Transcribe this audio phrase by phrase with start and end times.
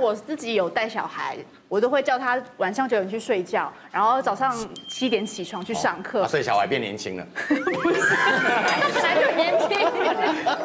[0.00, 1.36] 我自己有带小孩，
[1.68, 4.56] 我都会叫他晚上九点去睡觉，然后早上
[4.88, 6.26] 七点起床去上课。
[6.26, 7.26] 所以小孩变年轻了。
[7.46, 8.16] 不是，
[8.94, 9.68] 本来就年轻，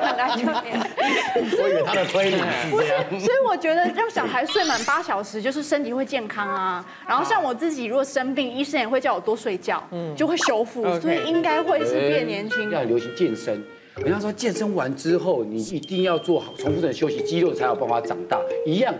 [0.01, 1.61] 本来就年轻。
[1.61, 3.03] 我以为他的推理是这样。
[3.19, 6.85] 所以我觉得让小孩睡满八小时，就是身体会健康啊。
[7.07, 9.83] 然后像我自己如果生病，医生也会叫我多睡觉，
[10.15, 12.71] 就会修复，所以应该会是变年轻。
[12.71, 13.61] 要流行健身。
[13.97, 18.37] 人家说健身完之后，你一定要做好重复的休息，肌肉才有办法长大。
[18.65, 18.93] 一样，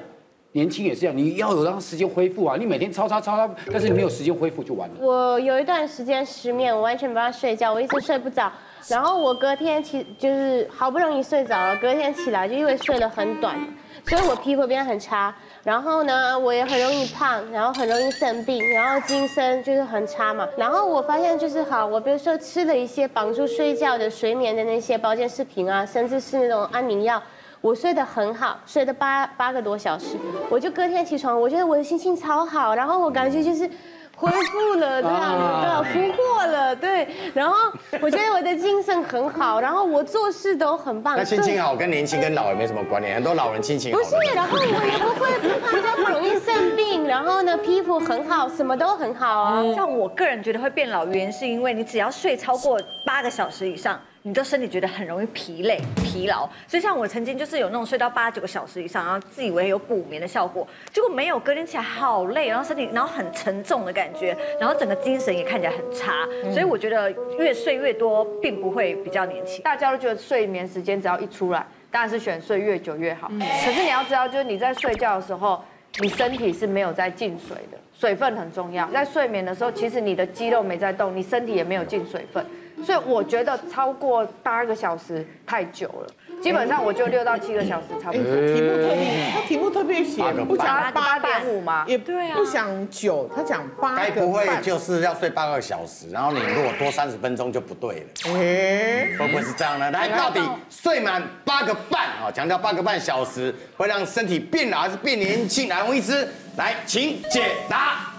[0.55, 2.55] 年轻也是这样，你要有让时间恢复啊。
[2.57, 4.96] 你每天操操操操，但是你没有时间恢复就完了。
[5.01, 8.50] 我有一段时间失眠，我完全不要睡觉，我一直睡不着。
[8.87, 13.54] 然后我隔天起就是好不容易睡着了，隔天起来就因为睡得很短，
[14.05, 15.36] 所以我皮肤变得很差。
[15.61, 20.47] 然后呢，我也很容易胖，然后很容易生病，然后精神就是很差嘛。
[20.55, 27.21] 然后我发现就是好，我比如说吃了一些帮助睡觉的睡眠的那些保健食品啊，甚至是那种安眠药，
[27.65, 30.15] 我睡得很好，睡了八八个多小时，
[30.51, 33.67] 我就隔天起床，我觉得我的心情超好，然后我感觉就是。
[34.17, 37.05] 恢复了，这样子的，俘获了，对。
[37.33, 41.17] 然后我觉得我的精神很好，然后我做事都很棒。
[41.17, 43.99] 那心情好跟年轻跟老也没什么关联，很多老人心情好。
[43.99, 45.38] 不是，然后我也不会
[45.69, 49.61] 比较不容易生病，然后呢，皮肤很好，什么都很好啊。
[49.75, 53.99] 像我个人觉得会变老，原因是因为你只要睡超过八个小时以上。
[54.27, 69.61] 你的身体觉得很容易疲累、疲劳，所以像我曾经就是有那种睡到八九个小时以上，然后自以为有补眠的效果，结果没有，隔天起来好累，然后身体然后很沉重的感觉，然后整个精神也看起来很差，所以我觉得越睡越多并不会比较年轻。
[69.61, 73.27] 大家都觉得睡眠时间只要一出来，当然是选睡越久越好。
[73.27, 75.63] 可是你要知道，就是你在睡觉的时候，
[76.01, 78.89] 你身体是没有在进水的，水分很重要。
[78.89, 82.43] 在睡眠的时候，其实你的肌肉没在动，你身体也没有进水分。
[82.83, 86.07] 所以我觉得超过八个小时太久了，
[86.41, 88.23] 基本上我就六到七个小时差不多。
[88.23, 91.85] 题目特别，他题目特别写不讲八点五吗？
[91.87, 93.95] 也对啊，不讲九，他讲八。
[93.95, 98.05] 该不会就是要睡八个小时，然后你如果多三十分钟就不对了？
[98.35, 99.89] 哎，会不会是这样呢？
[99.91, 105.69] 来，到底睡满八个半啊，强调八个半小时会让身体变老还是变年轻？
[105.69, 106.27] 来，洪医师，
[106.58, 108.11] 来，请解答。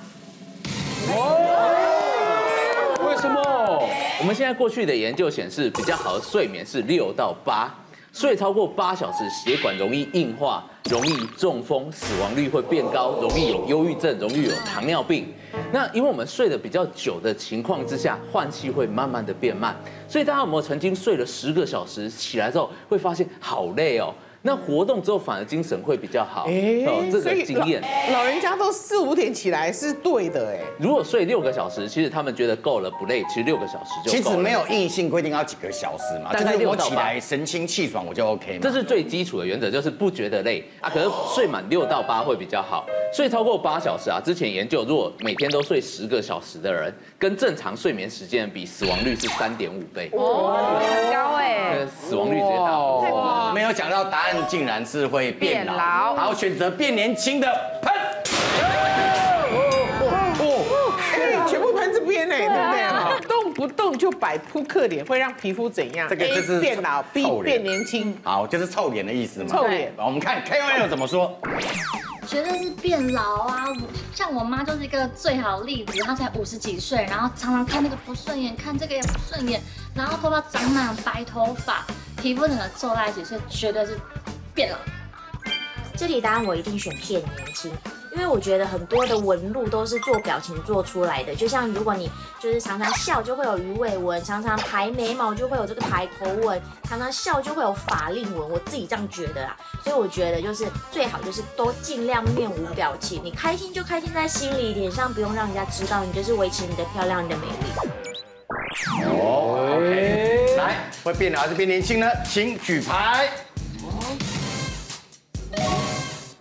[3.06, 3.88] 为什么？
[4.18, 7.72] 我们现在过去的研究显示，比较好的睡眠是六到八，
[8.14, 15.26] 睡超过八小时，血管容易硬化，容易中风，死亡率会变高，容易有忧郁症，容易有糖尿病。
[15.70, 19.76] 那因为我们睡得比较久的情况之下，换气会慢慢的变慢，
[20.08, 24.14] 所以大家有没有曾经睡了十个小时，起来之后会发现好累哦？
[24.46, 30.60] 那活动之后反而精神会比较好，哦，这个经验，老人家都四五点起来是对的哎。
[30.78, 33.24] 如果睡六个小时，其实他们觉得够了，不累。
[33.24, 34.10] 其实六个小时就。
[34.12, 38.60] 其实没有硬性规定要几个小时嘛，但是我起来神清气爽我就 OK 嘛。
[38.62, 40.88] 这是最基础的原则，就是不觉得累啊。
[40.88, 50.08] 可是睡满六到八会比较好，睡超过八小时啊，之前研究，如果每天都睡十个小时的人，跟正常睡眠时间比，死亡率是三点五倍。
[50.12, 52.78] 哦，很高哎，死亡率最大。
[52.78, 54.35] 哇，没有讲到答案。
[54.48, 57.46] 竟然是会变老，好，选择变年轻的
[57.82, 57.92] 喷。
[60.38, 63.28] 哦，哎，全部喷这边呢，对不对？
[63.28, 66.08] 动不动就摆扑克脸，会让皮肤怎样？
[66.08, 68.16] 这个就是变老，B 变年轻。
[68.22, 69.48] 好，就是臭脸的意思嘛。
[69.50, 69.92] 臭脸。
[69.96, 71.38] 我们看 KOL 怎么说。
[72.26, 73.66] 绝对是变老啊，
[74.12, 79.60] 像我妈就是一个最好的例子，她才五十几岁，然后常常看那个不顺眼，看这个也不顺眼，
[79.94, 81.86] 然后头发长满白头发，
[82.20, 83.96] 皮肤整个皱在一起，所以绝对是
[84.56, 84.78] 变老。
[85.96, 87.70] 这题答案我一定选变年轻。
[88.12, 99.54] 因为我觉得很多的纹路都是做表情做出来的，就像如果你就是常常笑就会有鱼尾纹，常常抬眉毛就会有这个抬头纹，常常笑就会有法令纹，我自己这样觉得啦。
[99.84, 107.90] 所以我觉得就是最好就是都尽量面无表情，你开心就开心在心里，脸上不用让人家知道，你就是维持你的漂亮，你的美丽。
[109.04, 112.06] 哦，OK，来，会变老还是变年轻呢？
[112.24, 113.28] 请举牌。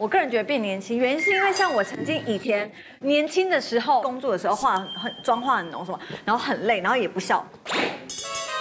[0.05, 7.43] 我个人觉得变年轻，原因是因为像我曾经以前年轻的时候，工作的时候化很妆化很浓什么，然后很累，然后也不笑。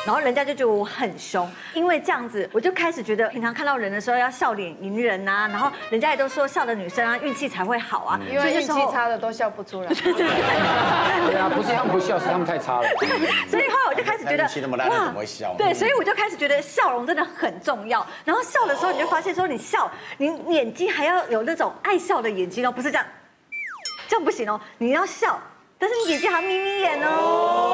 [0.05, 5.49] 然后人家就觉得我很凶，因为这样子，我就开始觉得平常看到人的时候要笑脸迎人呐、啊。
[5.49, 9.89] 然后人家也都说笑的女生啊运气才会好啊，因为运气差的都笑不出来。
[9.95, 12.89] 对啊，不是他们不笑，是他们太差了。
[13.49, 18.07] 所以后来我就开始觉得， 运气那么烂，怎么会笑，对，所以我就开始觉得笑容真的很重要。
[18.25, 23.07] 然后笑的时候你就发现说，你笑，你眼睛还要有那种爱笑的眼睛哦，不是这样，
[24.07, 25.41] 这样不行哦，你要笑，
[25.79, 27.74] 但是你眼睛还眯眯眼哦，就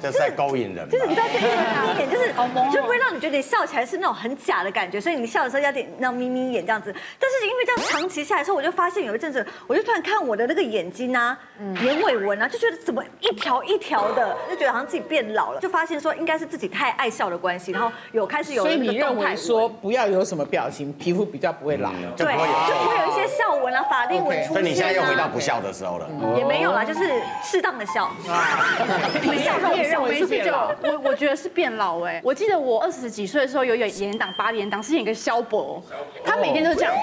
[0.00, 0.12] 这样。
[0.12, 0.88] 这是在勾引人。
[0.88, 2.32] 就是你知道，就是眯眼，就是
[2.72, 6.94] 就不会让你觉得你笑起来是那种很假的感觉，所以你笑的时候要点那种眯眯眼这样子。
[7.18, 11.38] 但是因为这样长期下来之后，我就发现有一阵子，我就突然看我的那个眼睛啊，
[11.82, 15.60] 眼尾纹啊，就觉得怎么一条一条的，就觉得好像自己变老了。
[15.60, 18.62] 就发现说应该是自己太爱笑的关系，然后有开始有。
[18.62, 24.52] 所以你认为说不要有什么表情，皮肤比较不会老，就不会有，就不会有一些笑纹啊、法令纹出现。
[24.54, 26.08] 所以你现在又回到不笑的时候了。
[26.36, 28.10] 也没有啦，就是适当的笑。
[29.22, 30.70] 你也认为是变老？
[30.82, 32.20] 我我觉得是变老哎。
[32.22, 35.82] 我记得我二十几岁的时候有演演档八点档，是演个萧伯，
[36.24, 36.94] 他每天都是这样，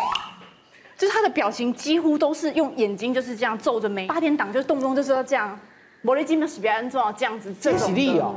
[0.98, 4.06] 就是他的表情几乎都是用眼睛就是这样皱着眉。
[4.08, 5.60] 八点档就动不动就是要这样，
[6.02, 8.36] 魔力金的是别人做到这样子，这几力哦。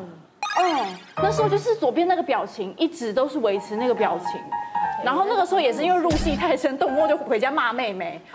[0.60, 0.86] 嗯，
[1.16, 4.40] 那时候就是左边那个表情一直都是维持那个表情。
[5.04, 8.20] 然后那个时候也是因为入戏太深，动不动就回家骂妹妹。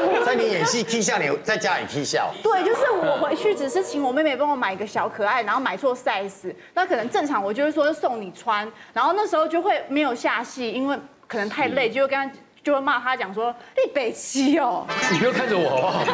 [0.24, 2.32] 在你演戏踢笑，你在家里踢笑。
[2.42, 14.86] 对，就是我回去只是请我妹妹帮我买一个小可爱，然后买错 size，那可能正常我就会说送你穿，然后那时候就会没有下戏，因为可能太累，就会跟他就会骂他讲说你北七哦。
[15.10, 16.04] 你不要看着我好不好？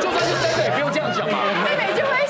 [0.00, 1.38] 就算是真的也不用这样讲嘛。
[1.64, 2.24] 妹妹就会。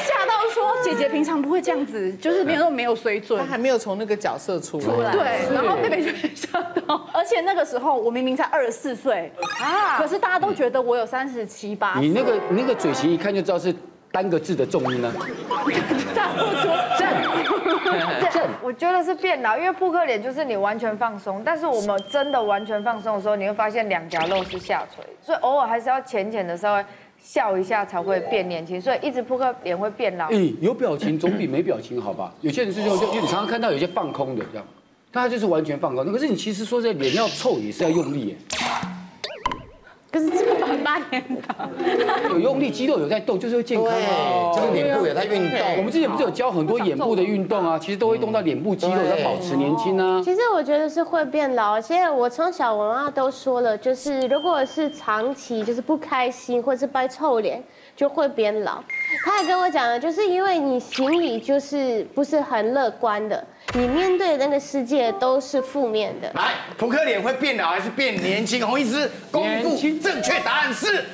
[0.85, 5.13] 姐姐平常不会这样子，就是没有那么没有水准，他还没有从那个角色出来。
[5.13, 9.33] 对，然后妹妹就会吓到， 而且那个时候我明明才二十四岁
[9.63, 11.95] 啊，可是大家都觉得我有三十七八。
[12.01, 13.73] 你那个你那个嘴型一看就知道是
[14.11, 15.13] 单个字的重音呢。
[16.15, 16.69] 站不住，
[16.99, 18.45] 站站。
[18.63, 26.85] 我觉得是变老，因为扑克脸就是你完全放松，但是我们真的完全放松的时候，你会发现两颊肉是下垂，所以偶尔还是要浅浅的稍微。
[27.25, 30.27] 笑一下才会变年轻，所以一直扑克脸会变老。
[30.27, 32.31] 哎，有表情总比没表情好吧？
[32.43, 34.67] 有些人是就就，因为你常常看到有些放空的这样，
[35.11, 36.05] 他就是完全放空。
[36.13, 38.37] 可是你其实说这脸要臭也是要用力。
[40.15, 44.53] 可是这个八年的有用力，肌肉有在动，就是会健康哦。
[44.55, 45.59] 这个脸部也在运动。
[45.77, 47.77] 我们之前不是有教很多眼部的运动啊？
[47.77, 50.23] 其实都会动到脸部肌肉，在保持年轻啊。
[50.25, 57.61] 其实我觉得是会变老，而且我从小我妈都说了，就是如果是长期就是不开心或者是摆臭脸，
[57.97, 58.81] 就会变老。
[59.25, 63.45] 他也跟我讲了，就是因为你心里就是不是很乐观的。
[63.73, 66.31] 你面对的那个世界都是负面的。
[66.35, 68.65] 来，扑克脸会变老还是变年轻？
[68.65, 71.05] 洪医师公布正确答案是，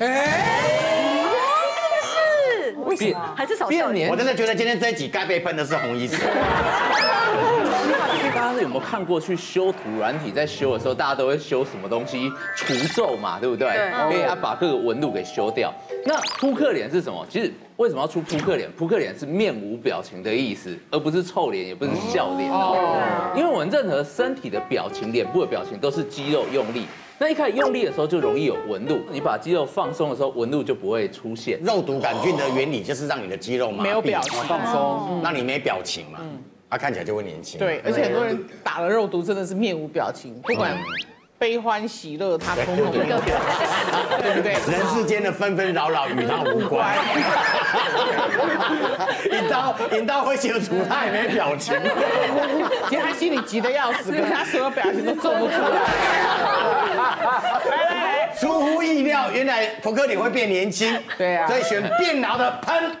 [0.00, 1.11] 哎，是不是？
[2.92, 3.34] 为什么？
[3.34, 4.10] 还是少笑年？
[4.10, 6.16] 我真的觉得今天这一集该被喷的是洪医师。
[8.34, 12.30] 大家有没有看过去修图软体，在修的时候，大家都会修什么东西？
[12.56, 13.68] 除皱嘛，对不对？
[13.68, 15.72] 可以啊，把各个纹路给修掉。
[16.04, 17.24] 那扑克脸是什么？
[17.30, 18.70] 其实为什么要出扑克脸？
[18.72, 23.32] 扑克脸是面无表情的意思，而不是臭脸，也不是笑脸哦。
[23.36, 26.86] 因为我们任何身体的表情、脸部的表情都是肌肉用力。
[27.22, 31.56] 那一开始用力的时候就容易有纹路，你把肌肉放松的时候，纹路就不会出现。
[31.62, 36.18] 肉毒杆菌的原理就是让你的肌肉嘛，没有表情，放松，让你没表情嘛。
[36.68, 37.60] 他看起来就会年轻。
[37.60, 40.76] 对，而且很多人打了肉毒，真的是面无表情，不管
[41.42, 44.52] 悲欢喜乐，他通通没有，对不对？
[44.70, 46.94] 人世间的纷纷扰扰与他无关。
[49.28, 51.74] 引刀引刀会写出他也没表情，
[52.88, 55.80] 其实他心里急得要死，可是他所有表情都做不出来。
[57.68, 60.96] 来来来，出乎意料，原来扑克脸会变年轻。
[61.18, 62.96] 对啊，所以选变老的喷。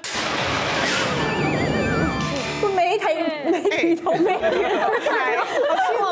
[3.82, 5.36] 没头没脸，我踩，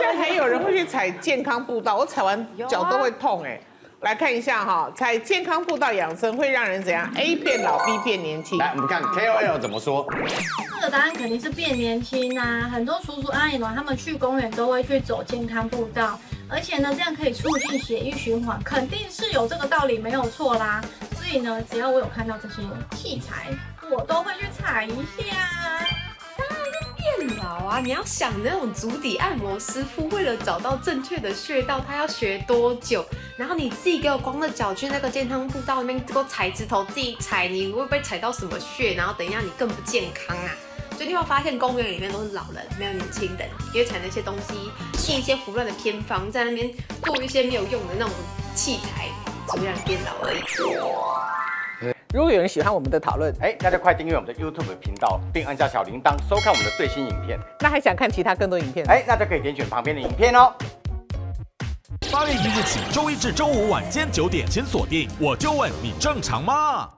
[0.01, 3.61] 现在还有人会去踩健康步道，我踩完脚都会痛哎。
[4.01, 8.59] 来看一下哈，踩健康步道养生会让人怎样？A 变老，B 变年轻。
[8.59, 10.07] 来，我们看 KOL 怎么说。
[10.75, 12.67] 这个答案肯定是变年轻啊！
[12.73, 20.81] 很多叔叔阿姨们他们去公园都会去走健康步道，而且呢，这样可以促进血液循环，肯定是有这个道理，没有错啦。
[21.15, 22.63] 所以呢，只要我有看到这些
[22.97, 23.49] 器材，
[23.91, 26.00] 我都会去踩一下。
[27.29, 27.81] 老啊！
[27.81, 33.05] 你要想那种足底按摩师傅，为了找到正确的穴道，他要学多久？
[33.37, 38.95] 然后你自己给我光着脚去那个健康步道里面，给我踩指头，自己踩，你会不会踩到什么穴？
[38.95, 40.51] 然后等一下你更不健康啊！
[40.97, 46.71] 所以你会发现公园里面都是老人，没有年轻人，因为踩那些东西，信一些胡乱的偏方，在那边
[47.03, 48.13] 做一些没有用的那种
[48.55, 49.09] 器材，
[49.49, 51.20] 怎么样变老而已。
[52.13, 57.39] 如果有人喜欢我们的讨论，哎，大家快订阅我们的 YouTube 频道，并按下小铃铛，收看我们的最新影片。
[57.61, 58.85] 那还想看其他更多影片？
[58.89, 60.53] 哎，那就可以点选旁边的影片哦。
[62.13, 66.89] 八月一日起，周一至周五晚间九点，请锁定《我就问你正常吗》。